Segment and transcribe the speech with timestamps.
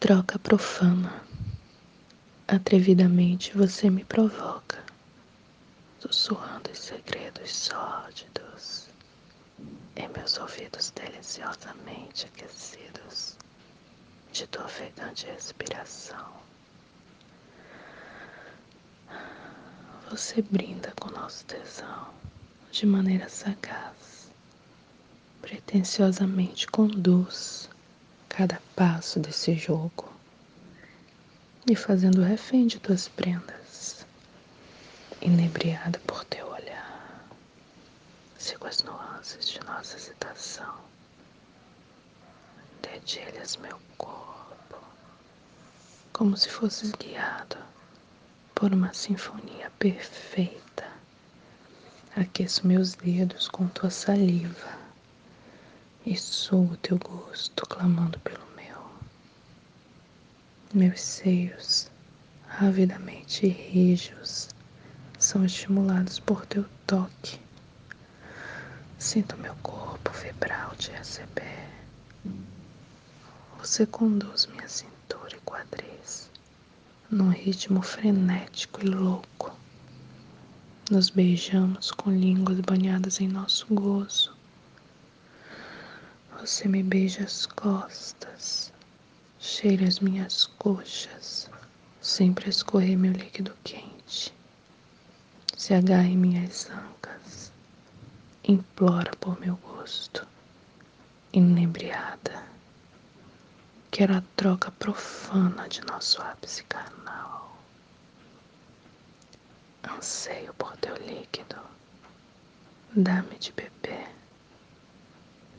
[0.00, 1.22] troca profana.
[2.46, 4.82] Atrevidamente você me provoca,
[5.98, 8.88] sussurrando os segredos sórdidos
[9.96, 13.36] em meus ouvidos deliciosamente aquecidos
[14.32, 16.32] de tua ofegante respiração.
[20.10, 22.14] Você brinda com nosso tesão
[22.70, 24.30] de maneira sagaz,
[25.42, 27.68] pretensiosamente conduz
[28.38, 30.08] cada passo desse jogo
[31.68, 34.06] e fazendo refém de tuas prendas,
[35.20, 37.24] inebriada por teu olhar,
[38.38, 40.72] sigo as nuances de nossa hesitação,
[42.80, 44.78] dedilhas meu corpo,
[46.12, 47.56] como se fosses guiado
[48.54, 50.86] por uma sinfonia perfeita.
[52.14, 54.87] Aqueço meus dedos com tua saliva
[56.06, 58.90] e sou o teu gosto clamando pelo meu.
[60.72, 61.90] Meus seios,
[62.60, 64.48] avidamente rijos,
[65.18, 67.40] são estimulados por teu toque.
[68.98, 71.68] Sinto meu corpo vibrar ao te receber.
[73.58, 76.30] Você conduz minha cintura e quadris
[77.10, 79.56] num ritmo frenético e louco.
[80.90, 84.37] Nos beijamos com línguas banhadas em nosso gozo.
[86.48, 88.72] Você me beija as costas,
[89.38, 91.50] cheira as minhas coxas,
[92.00, 94.34] sempre escorrer meu líquido quente.
[95.54, 97.52] Se agarra em minhas ancas,
[98.44, 100.26] implora por meu gosto,
[101.34, 102.42] inebriada.
[103.90, 107.58] Quero a troca profana de nosso ápice carnal.
[109.86, 111.58] Anseio por teu líquido,
[112.96, 114.17] dá-me de beber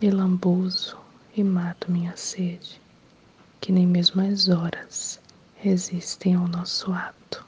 [0.01, 0.97] e lambuzo
[1.35, 2.79] e mato minha sede,
[3.59, 5.19] que nem mesmo as horas
[5.55, 7.45] resistem ao nosso ato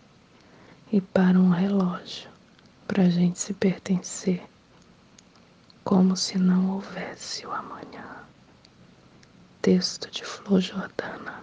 [0.91, 2.29] e param um relógio
[2.85, 4.43] para a gente se pertencer,
[5.85, 8.25] como se não houvesse o amanhã.
[9.61, 11.40] Texto de Flor Jordana.